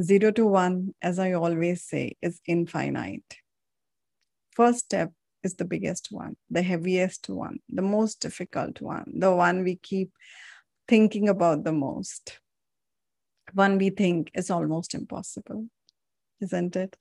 Zero 0.00 0.30
to 0.30 0.46
one, 0.46 0.94
as 1.02 1.18
I 1.18 1.32
always 1.32 1.82
say, 1.82 2.16
is 2.22 2.40
infinite. 2.46 3.36
First 4.52 4.80
step 4.80 5.12
is 5.42 5.54
the 5.54 5.64
biggest 5.64 6.08
one, 6.10 6.36
the 6.50 6.62
heaviest 6.62 7.28
one, 7.28 7.58
the 7.68 7.82
most 7.82 8.20
difficult 8.20 8.80
one, 8.80 9.12
the 9.14 9.34
one 9.34 9.64
we 9.64 9.76
keep 9.76 10.12
thinking 10.86 11.28
about 11.28 11.64
the 11.64 11.72
most, 11.72 12.40
one 13.52 13.78
we 13.78 13.90
think 13.90 14.30
is 14.34 14.50
almost 14.50 14.94
impossible, 14.94 15.68
isn't 16.40 16.76
it? 16.76 16.96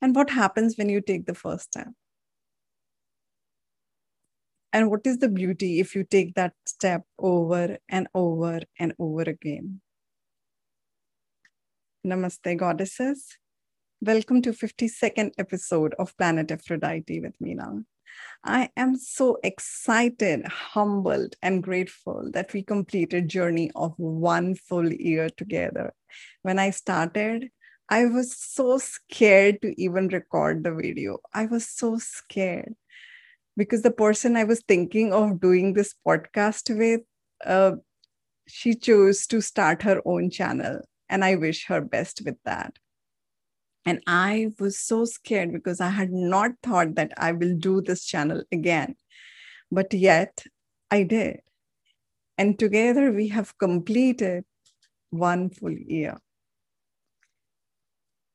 And 0.00 0.14
what 0.14 0.30
happens 0.30 0.76
when 0.76 0.88
you 0.88 1.00
take 1.00 1.26
the 1.26 1.34
first 1.34 1.64
step? 1.66 1.88
And 4.72 4.90
what 4.90 5.06
is 5.06 5.18
the 5.18 5.28
beauty 5.28 5.80
if 5.80 5.94
you 5.94 6.04
take 6.04 6.34
that 6.34 6.54
step 6.66 7.04
over 7.18 7.78
and 7.88 8.08
over 8.14 8.60
and 8.78 8.94
over 8.98 9.22
again? 9.22 9.80
Namaste, 12.06 12.56
goddesses. 12.56 13.38
Welcome 14.00 14.40
to 14.42 14.52
52nd 14.52 15.32
episode 15.36 15.96
of 15.98 16.16
Planet 16.16 16.52
Aphrodite 16.52 17.20
with 17.20 17.34
Meena. 17.42 17.84
I 18.44 18.70
am 18.76 18.96
so 18.96 19.38
excited, 19.42 20.46
humbled, 20.46 21.34
and 21.42 21.60
grateful 21.60 22.30
that 22.34 22.52
we 22.52 22.62
completed 22.62 23.28
journey 23.28 23.72
of 23.74 23.94
one 23.96 24.54
full 24.54 24.92
year 24.92 25.28
together. 25.28 25.92
When 26.42 26.60
I 26.60 26.70
started, 26.70 27.50
I 27.88 28.06
was 28.06 28.38
so 28.38 28.78
scared 28.78 29.60
to 29.62 29.74
even 29.80 30.06
record 30.06 30.62
the 30.62 30.74
video. 30.74 31.18
I 31.34 31.46
was 31.46 31.68
so 31.68 31.98
scared 31.98 32.74
because 33.56 33.82
the 33.82 33.90
person 33.90 34.36
I 34.36 34.44
was 34.44 34.62
thinking 34.68 35.12
of 35.12 35.40
doing 35.40 35.72
this 35.72 35.94
podcast 36.06 36.76
with, 36.78 37.00
uh, 37.44 37.72
she 38.46 38.76
chose 38.76 39.26
to 39.26 39.40
start 39.40 39.82
her 39.82 40.00
own 40.04 40.30
channel. 40.30 40.82
And 41.08 41.24
I 41.24 41.36
wish 41.36 41.66
her 41.66 41.80
best 41.80 42.22
with 42.24 42.36
that. 42.44 42.78
And 43.84 44.02
I 44.06 44.50
was 44.58 44.78
so 44.78 45.04
scared 45.04 45.52
because 45.52 45.80
I 45.80 45.88
had 45.88 46.12
not 46.12 46.52
thought 46.62 46.94
that 46.96 47.12
I 47.16 47.32
will 47.32 47.56
do 47.56 47.80
this 47.80 48.04
channel 48.04 48.42
again. 48.52 48.96
But 49.70 49.94
yet 49.94 50.44
I 50.90 51.04
did. 51.04 51.40
And 52.36 52.58
together 52.58 53.10
we 53.10 53.28
have 53.28 53.56
completed 53.58 54.44
one 55.10 55.50
full 55.50 55.72
year. 55.72 56.18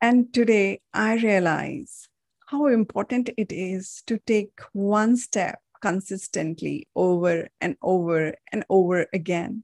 And 0.02 0.33
today 0.33 0.81
I 0.93 1.15
realize 1.15 2.09
how 2.47 2.67
important 2.67 3.30
it 3.37 3.52
is 3.52 4.03
to 4.08 4.19
take 4.25 4.59
one 4.73 5.15
step 5.15 5.59
consistently 5.81 6.87
over 6.95 7.47
and 7.61 7.75
over 7.81 8.33
and 8.52 8.65
over 8.69 9.08
again. 9.13 9.63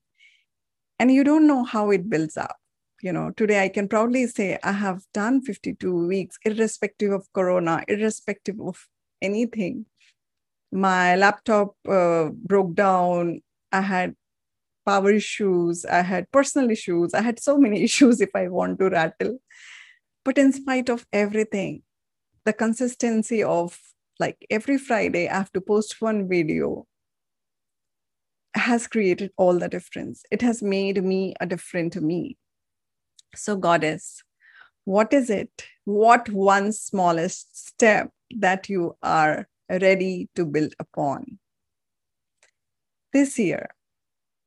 And 0.98 1.12
you 1.12 1.24
don't 1.24 1.48
know 1.48 1.64
how 1.64 1.92
it 1.92 2.10
builds 2.10 2.38
up. 2.38 2.58
You 3.02 3.14
know, 3.14 3.32
today 3.32 3.64
I 3.64 3.70
can 3.70 3.88
proudly 3.88 4.28
say 4.28 4.60
I 4.62 4.74
have 4.74 5.04
done 5.14 5.42
52 5.42 6.08
weeks, 6.08 6.38
irrespective 6.44 7.12
of 7.12 7.32
Corona, 7.34 7.82
irrespective 7.88 8.60
of 8.60 8.86
anything. 9.22 9.86
My 10.72 11.16
laptop 11.16 11.76
uh, 11.88 12.30
broke 12.34 12.76
down. 12.76 13.42
I 13.72 13.82
had 13.82 14.16
power 14.86 15.12
issues. 15.12 15.86
I 15.86 16.02
had 16.02 16.30
personal 16.32 16.70
issues. 16.72 17.14
I 17.14 17.22
had 17.22 17.40
so 17.40 17.58
many 17.58 17.84
issues 17.90 18.20
if 18.20 18.32
I 18.36 18.50
want 18.50 18.80
to 18.80 18.90
rattle. 18.90 19.40
But 20.26 20.38
in 20.38 20.52
spite 20.52 20.90
of 20.90 21.06
everything, 21.14 21.84
the 22.44 22.54
consistency 22.54 23.44
of 23.44 23.80
like 24.20 24.46
every 24.50 24.78
Friday, 24.78 25.30
I 25.30 25.38
have 25.38 25.52
to 25.54 25.62
post 25.62 26.02
one 26.02 26.28
video 26.28 26.86
has 28.56 28.88
created 28.88 29.32
all 29.38 29.58
the 29.58 29.70
difference. 29.70 30.24
It 30.32 30.42
has 30.42 30.62
made 30.62 31.02
me 31.04 31.34
a 31.40 31.46
different 31.46 31.96
me. 31.96 32.38
So, 33.36 33.56
Goddess, 33.56 34.24
what 34.86 35.14
is 35.14 35.30
it? 35.30 35.66
What 35.86 36.30
one 36.30 36.72
smallest 36.72 37.68
step 37.68 38.12
that 38.38 38.70
you 38.70 38.98
are 39.02 39.48
ready 39.70 40.30
to 40.36 40.46
build 40.46 40.74
upon? 40.80 41.40
This 43.14 43.40
year, 43.40 43.70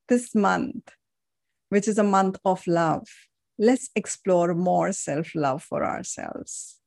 this 0.09 0.35
month, 0.35 0.91
which 1.69 1.89
is 1.89 1.99
a 1.99 2.05
month 2.05 2.39
of 2.45 2.67
love, 2.67 3.09
let's 3.59 3.91
explore 3.95 4.55
more 4.55 4.93
self 4.93 5.35
love 5.35 5.63
for 5.63 5.85
ourselves 5.85 6.79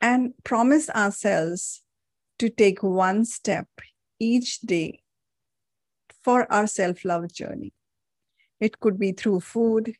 and 0.00 0.34
promise 0.44 0.90
ourselves 0.90 1.82
to 2.38 2.48
take 2.48 2.82
one 2.82 3.24
step 3.24 3.68
each 4.18 4.60
day 4.60 5.00
for 6.22 6.50
our 6.52 6.66
self 6.66 7.04
love 7.04 7.32
journey. 7.32 7.72
It 8.60 8.80
could 8.80 8.98
be 8.98 9.12
through 9.12 9.40
food, 9.40 9.94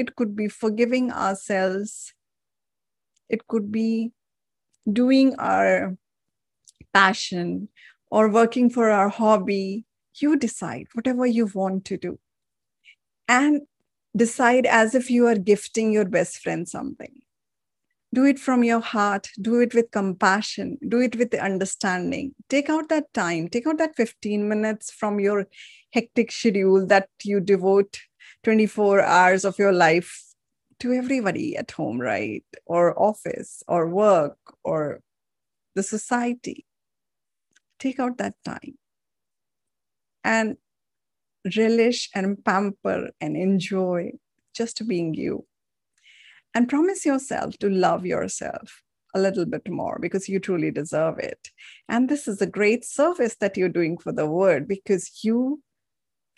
it 0.00 0.16
could 0.16 0.34
be 0.34 0.48
forgiving 0.48 1.12
ourselves, 1.12 2.14
it 3.28 3.46
could 3.46 3.70
be 3.70 4.12
doing 4.90 5.34
our 5.38 5.96
passion 6.94 7.68
or 8.10 8.28
working 8.28 8.70
for 8.70 8.90
our 8.90 9.10
hobby. 9.10 9.84
You 10.14 10.36
decide 10.36 10.86
whatever 10.94 11.26
you 11.26 11.46
want 11.54 11.84
to 11.86 11.96
do. 11.96 12.18
And 13.28 13.62
decide 14.16 14.66
as 14.66 14.94
if 14.94 15.10
you 15.10 15.26
are 15.26 15.36
gifting 15.36 15.92
your 15.92 16.04
best 16.04 16.38
friend 16.38 16.68
something. 16.68 17.20
Do 18.12 18.24
it 18.24 18.40
from 18.40 18.64
your 18.64 18.80
heart. 18.80 19.28
Do 19.40 19.60
it 19.60 19.72
with 19.72 19.92
compassion. 19.92 20.78
Do 20.88 21.00
it 21.00 21.14
with 21.14 21.32
understanding. 21.34 22.34
Take 22.48 22.68
out 22.68 22.88
that 22.88 23.12
time. 23.14 23.48
Take 23.48 23.68
out 23.68 23.78
that 23.78 23.94
15 23.96 24.48
minutes 24.48 24.90
from 24.90 25.20
your 25.20 25.46
hectic 25.92 26.32
schedule 26.32 26.86
that 26.86 27.08
you 27.22 27.38
devote 27.38 28.00
24 28.44 29.02
hours 29.02 29.44
of 29.44 29.58
your 29.58 29.72
life 29.72 30.22
to 30.80 30.92
everybody 30.92 31.56
at 31.56 31.70
home 31.70 32.00
right? 32.00 32.44
Or 32.66 32.98
office 33.00 33.62
or 33.68 33.88
work 33.88 34.38
or 34.64 35.00
the 35.74 35.82
society. 35.82 36.66
Take 37.78 38.00
out 38.00 38.18
that 38.18 38.34
time. 38.44 38.78
And 40.24 40.56
relish 41.56 42.10
and 42.14 42.44
pamper 42.44 43.10
and 43.20 43.36
enjoy 43.36 44.12
just 44.54 44.86
being 44.86 45.14
you. 45.14 45.46
And 46.54 46.68
promise 46.68 47.06
yourself 47.06 47.56
to 47.58 47.70
love 47.70 48.04
yourself 48.04 48.82
a 49.14 49.20
little 49.20 49.44
bit 49.44 49.68
more 49.68 49.98
because 50.00 50.28
you 50.28 50.38
truly 50.40 50.70
deserve 50.70 51.18
it. 51.18 51.48
And 51.88 52.08
this 52.08 52.28
is 52.28 52.40
a 52.40 52.46
great 52.46 52.84
service 52.84 53.36
that 53.40 53.56
you're 53.56 53.68
doing 53.68 53.98
for 53.98 54.12
the 54.12 54.26
world 54.26 54.68
because 54.68 55.24
you, 55.24 55.62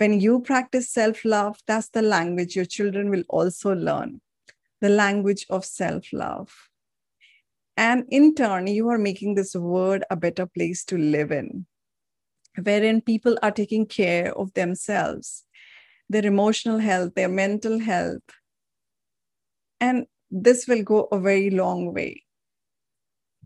when 0.02 0.18
you 0.18 0.40
practice 0.40 0.90
self 0.90 1.24
love, 1.24 1.60
that's 1.68 1.90
the 1.90 2.02
language 2.02 2.56
your 2.56 2.64
children 2.64 3.08
will 3.08 3.22
also 3.28 3.72
learn 3.72 4.20
the 4.80 4.88
language 4.88 5.46
of 5.48 5.64
self 5.64 6.12
love. 6.12 6.52
And 7.76 8.04
in 8.10 8.34
turn, 8.34 8.66
you 8.66 8.88
are 8.88 8.98
making 8.98 9.36
this 9.36 9.54
world 9.54 10.02
a 10.10 10.16
better 10.16 10.44
place 10.44 10.84
to 10.86 10.98
live 10.98 11.30
in, 11.30 11.66
wherein 12.60 13.00
people 13.00 13.38
are 13.44 13.52
taking 13.52 13.86
care 13.86 14.36
of 14.36 14.52
themselves, 14.54 15.44
their 16.08 16.26
emotional 16.26 16.78
health, 16.78 17.14
their 17.14 17.28
mental 17.28 17.78
health, 17.78 18.28
and 19.80 20.06
this 20.32 20.66
will 20.66 20.82
go 20.82 21.06
a 21.12 21.20
very 21.20 21.50
long 21.50 21.94
way. 21.94 22.24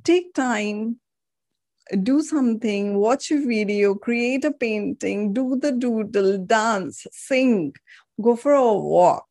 Take 0.05 0.33
time, 0.33 1.01
do 2.03 2.23
something, 2.23 2.97
watch 2.97 3.31
a 3.31 3.39
video, 3.39 3.95
create 3.95 4.45
a 4.45 4.53
painting, 4.53 5.33
do 5.33 5.57
the 5.57 5.73
doodle, 5.73 6.39
dance, 6.39 7.07
sing, 7.13 7.73
go 8.21 8.37
for 8.37 8.53
a 8.53 8.73
walk. 8.75 9.27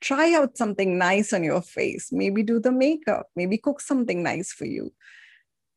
Try 0.00 0.34
out 0.34 0.56
something 0.56 0.98
nice 0.98 1.32
on 1.32 1.42
your 1.42 1.62
face. 1.62 2.12
Maybe 2.12 2.42
do 2.42 2.60
the 2.60 2.72
makeup, 2.72 3.26
maybe 3.34 3.58
cook 3.58 3.80
something 3.80 4.22
nice 4.22 4.52
for 4.52 4.64
you. 4.64 4.92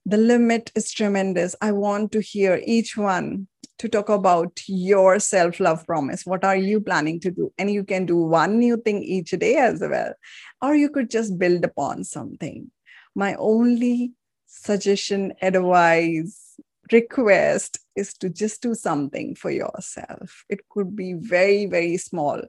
The 0.05 0.17
limit 0.17 0.71
is 0.75 0.91
tremendous. 0.91 1.55
I 1.61 1.71
want 1.71 2.11
to 2.13 2.21
hear 2.21 2.61
each 2.65 2.97
one 2.97 3.47
to 3.79 3.87
talk 3.87 4.09
about 4.09 4.59
your 4.67 5.19
self 5.19 5.59
love 5.59 5.85
promise. 5.85 6.25
What 6.25 6.43
are 6.43 6.55
you 6.55 6.81
planning 6.81 7.19
to 7.21 7.31
do? 7.31 7.51
And 7.57 7.71
you 7.71 7.83
can 7.83 8.05
do 8.05 8.17
one 8.17 8.59
new 8.59 8.77
thing 8.77 9.03
each 9.03 9.31
day 9.31 9.55
as 9.55 9.81
well, 9.81 10.13
or 10.61 10.75
you 10.75 10.89
could 10.89 11.09
just 11.09 11.37
build 11.37 11.63
upon 11.63 12.03
something. 12.03 12.71
My 13.15 13.35
only 13.35 14.13
suggestion, 14.49 15.33
advice, 15.41 16.59
request 16.91 17.79
is 17.95 18.13
to 18.15 18.29
just 18.29 18.61
do 18.61 18.73
something 18.73 19.35
for 19.35 19.51
yourself. 19.51 20.43
It 20.49 20.67
could 20.69 20.95
be 20.95 21.13
very, 21.13 21.67
very 21.67 21.97
small. 21.97 22.41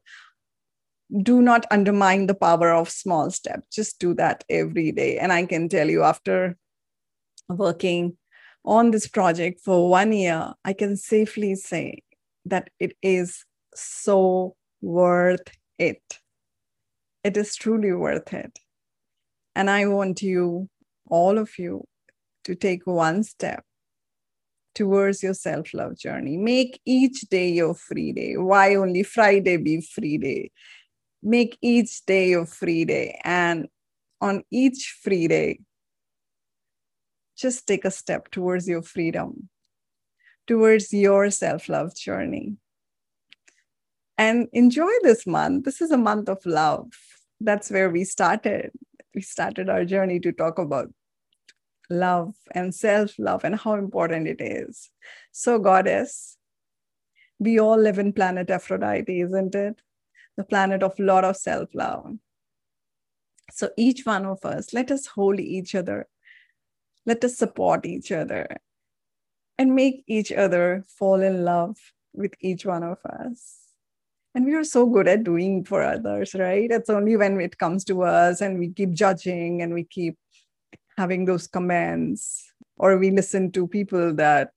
Do 1.23 1.43
not 1.43 1.67
undermine 1.71 2.27
the 2.27 2.35
power 2.35 2.71
of 2.71 2.89
small 2.89 3.31
steps. 3.31 3.75
Just 3.75 3.99
do 3.99 4.15
that 4.15 4.45
every 4.49 4.93
day. 4.93 5.19
And 5.19 5.33
I 5.33 5.45
can 5.45 5.69
tell 5.69 5.91
you, 5.91 6.03
after 6.03 6.57
working 7.49 8.17
on 8.65 8.93
this 8.93 9.07
project 9.07 9.61
for 9.61 9.91
one 9.91 10.13
year, 10.13 10.55
I 10.65 10.73
can 10.73 10.97
safely 10.97 11.55
say 11.55 12.03
that 12.47 12.71
it 12.79 12.97
is 13.03 13.45
so 13.75 14.57
worth 14.81 15.49
it. 15.79 16.03
It 17.25 17.37
is 17.37 17.57
truly 17.57 17.93
worth 17.93 18.33
it. 18.33 18.59
And 19.55 19.69
I 19.69 19.87
want 19.87 20.23
you, 20.23 20.69
all 21.11 21.39
of 21.39 21.59
you, 21.59 21.87
to 22.45 22.55
take 22.55 22.87
one 22.87 23.23
step 23.23 23.65
towards 24.75 25.23
your 25.23 25.35
self 25.35 25.75
love 25.75 25.97
journey. 25.97 26.37
Make 26.37 26.81
each 26.85 27.23
day 27.23 27.51
your 27.51 27.75
free 27.75 28.13
day. 28.13 28.37
Why 28.37 28.77
only 28.77 29.03
Friday 29.03 29.57
be 29.57 29.81
free 29.81 30.19
day? 30.19 30.51
Make 31.23 31.59
each 31.61 32.05
day 32.07 32.31
your 32.31 32.47
free 32.47 32.85
day. 32.85 33.21
And 33.25 33.69
on 34.21 34.43
each 34.51 34.99
free 35.03 35.29
day, 35.29 35.61
just 37.37 37.67
take 37.67 37.85
a 37.85 37.91
step 37.91 38.31
towards 38.31 38.69
your 38.69 38.83
freedom, 38.83 39.49
towards 40.47 40.93
your 40.93 41.31
self 41.31 41.69
love 41.69 41.95
journey. 41.95 42.57
And 44.19 44.49
enjoy 44.53 44.91
this 45.03 45.27
month. 45.27 45.65
This 45.65 45.81
is 45.81 45.91
a 45.91 45.97
month 45.97 46.29
of 46.29 46.45
love. 46.45 46.89
That's 47.41 47.71
where 47.71 47.89
we 47.89 48.05
started. 48.05 48.71
We 49.15 49.23
started 49.23 49.71
our 49.71 49.87
journey 49.87 50.21
to 50.21 50.33
talk 50.33 50.59
about 50.59 50.93
love 51.91 52.35
and 52.53 52.75
self 52.75 53.19
love 53.19 53.45
and 53.45 53.57
how 53.57 53.75
important 53.75 54.29
it 54.29 54.41
is. 54.41 54.91
So, 55.33 55.59
Goddess, 55.59 56.37
we 57.39 57.59
all 57.59 57.79
live 57.79 57.99
in 57.99 58.13
planet 58.13 58.51
Aphrodite, 58.51 59.21
isn't 59.21 59.55
it? 59.55 59.81
The 60.37 60.45
planet 60.45 60.83
of 60.83 60.99
lot 60.99 61.25
of 61.25 61.37
self 61.37 61.69
love. 61.75 62.17
So, 63.53 63.71
each 63.77 64.07
one 64.07 64.25
of 64.25 64.45
us, 64.45 64.73
let 64.73 64.91
us 64.91 65.07
hold 65.07 65.41
each 65.41 65.75
other 65.75 66.07
let 67.07 67.25
us 67.25 67.37
support 67.37 67.87
each 67.87 68.13
other 68.13 68.47
and 69.59 69.75
make 69.75 70.05
each 70.07 70.33
other 70.33 70.85
fall 70.87 71.21
in 71.21 71.45
love 71.45 71.77
with 72.13 72.35
each 72.41 72.65
one 72.65 72.83
of 72.83 72.99
us. 73.05 73.57
And 74.35 74.47
we 74.47 74.55
are 74.55 74.65
so 74.65 74.87
good 74.87 75.09
at 75.09 75.25
doing 75.25 75.65
for 75.65 75.83
others, 75.83 76.35
right? 76.35 76.71
It's 76.71 76.91
only 76.91 77.17
when 77.17 77.41
it 77.41 77.59
comes 77.59 77.85
to 77.87 78.03
us 78.03 78.41
and 78.41 78.59
we 78.59 78.69
keep 78.69 78.93
judging 78.93 79.61
and 79.61 79.75
we 79.75 79.85
keep 79.85 80.17
having 81.01 81.25
those 81.25 81.47
comments 81.47 82.53
or 82.77 82.99
we 82.99 83.11
listen 83.11 83.51
to 83.53 83.67
people 83.67 84.15
that 84.15 84.51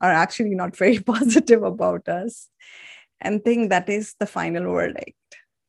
are 0.00 0.12
actually 0.12 0.54
not 0.54 0.76
very 0.76 0.98
positive 1.14 1.62
about 1.64 2.08
us 2.08 2.48
and 3.20 3.42
think 3.44 3.70
that 3.70 3.88
is 3.88 4.14
the 4.20 4.26
final 4.26 4.72
verdict. 4.72 5.16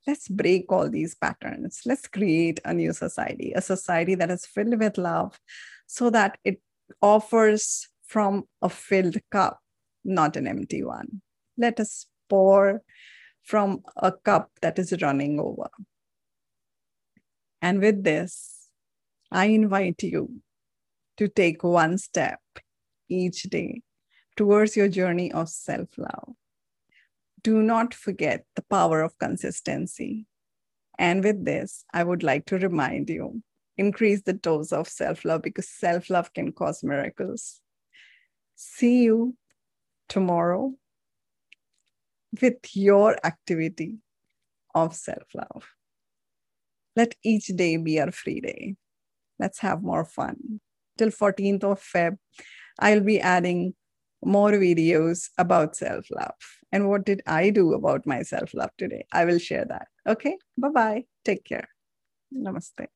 Let's 0.06 0.28
break 0.28 0.72
all 0.72 0.90
these 0.90 1.16
patterns. 1.16 1.82
Let's 1.86 2.08
create 2.08 2.60
a 2.66 2.74
new 2.74 2.94
society, 2.94 3.54
a 3.56 3.62
society 3.62 4.16
that 4.16 4.30
is 4.30 4.46
filled 4.46 4.80
with 4.80 4.98
love, 4.98 5.40
so 5.88 6.10
that 6.10 6.38
it 6.44 6.62
offers 7.02 7.88
from 8.06 8.44
a 8.62 8.70
filled 8.70 9.18
cup, 9.32 9.62
not 10.04 10.36
an 10.36 10.46
empty 10.48 10.84
one. 10.84 11.22
Let 11.58 11.80
us 11.80 12.06
pour 12.30 12.82
from 13.44 13.82
a 13.96 14.12
cup 14.12 14.52
that 14.62 14.78
is 14.78 14.94
running 15.02 15.40
over. 15.40 15.70
And 17.62 17.80
with 17.80 18.04
this, 18.04 18.53
I 19.34 19.46
invite 19.46 20.04
you 20.04 20.42
to 21.18 21.28
take 21.28 21.64
one 21.64 21.98
step 21.98 22.40
each 23.10 23.44
day 23.44 23.82
towards 24.38 24.78
your 24.78 24.88
journey 24.88 25.32
of 25.32 25.50
self 25.50 25.90
love. 25.98 26.34
Do 27.42 27.64
not 27.64 27.96
forget 27.96 28.46
the 28.56 28.62
power 28.62 29.02
of 29.02 29.18
consistency. 29.18 30.28
And 31.00 31.24
with 31.24 31.44
this, 31.46 31.84
I 31.92 32.04
would 32.04 32.22
like 32.22 32.46
to 32.46 32.60
remind 32.60 33.10
you 33.10 33.42
increase 33.76 34.22
the 34.22 34.34
dose 34.34 34.72
of 34.72 34.88
self 34.88 35.26
love 35.26 35.42
because 35.42 35.68
self 35.68 36.12
love 36.12 36.32
can 36.34 36.52
cause 36.52 36.84
miracles. 36.84 37.60
See 38.56 39.02
you 39.02 39.36
tomorrow 40.10 40.76
with 42.40 42.76
your 42.76 43.18
activity 43.26 43.98
of 44.76 44.96
self 44.96 45.24
love. 45.34 45.68
Let 46.96 47.16
each 47.24 47.48
day 47.48 47.78
be 47.78 48.00
our 48.00 48.12
free 48.12 48.40
day. 48.40 48.76
Let's 49.40 49.60
have 49.60 49.84
more 49.84 50.06
fun. 50.06 50.60
Till 50.98 51.10
14th 51.10 51.64
of 51.64 51.82
Feb, 51.82 52.18
I'll 52.80 53.02
be 53.02 53.20
adding 53.20 53.74
more 54.24 54.52
videos 54.52 55.30
about 55.38 55.76
self 55.76 56.06
love. 56.12 56.36
And 56.72 56.90
what 56.90 57.06
did 57.06 57.22
I 57.28 57.50
do 57.50 57.74
about 57.74 58.06
my 58.06 58.22
self 58.24 58.54
love 58.54 58.72
today? 58.78 59.06
I 59.12 59.26
will 59.26 59.40
share 59.40 59.66
that. 59.66 59.88
Okay. 60.08 60.38
Bye 60.58 60.70
bye. 60.70 61.06
Take 61.24 61.44
care. 61.46 61.68
Namaste. 62.34 62.88